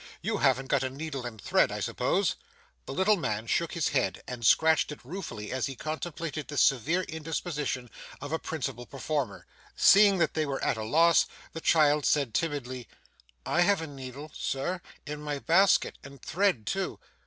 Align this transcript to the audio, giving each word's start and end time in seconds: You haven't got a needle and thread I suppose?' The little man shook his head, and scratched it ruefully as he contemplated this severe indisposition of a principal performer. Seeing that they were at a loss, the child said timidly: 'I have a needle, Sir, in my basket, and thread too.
You 0.23 0.37
haven't 0.37 0.65
got 0.65 0.81
a 0.81 0.89
needle 0.89 1.27
and 1.27 1.39
thread 1.39 1.71
I 1.71 1.79
suppose?' 1.79 2.35
The 2.87 2.91
little 2.91 3.17
man 3.17 3.45
shook 3.45 3.73
his 3.73 3.89
head, 3.89 4.23
and 4.27 4.43
scratched 4.43 4.91
it 4.91 5.05
ruefully 5.05 5.51
as 5.51 5.67
he 5.67 5.75
contemplated 5.75 6.47
this 6.47 6.63
severe 6.63 7.03
indisposition 7.03 7.87
of 8.19 8.31
a 8.31 8.39
principal 8.39 8.87
performer. 8.87 9.45
Seeing 9.75 10.17
that 10.17 10.33
they 10.33 10.47
were 10.47 10.63
at 10.63 10.75
a 10.75 10.83
loss, 10.83 11.27
the 11.53 11.61
child 11.61 12.07
said 12.07 12.33
timidly: 12.33 12.87
'I 13.45 13.61
have 13.61 13.79
a 13.79 13.85
needle, 13.85 14.31
Sir, 14.33 14.81
in 15.05 15.21
my 15.21 15.37
basket, 15.37 15.99
and 16.03 16.19
thread 16.19 16.65
too. 16.65 16.97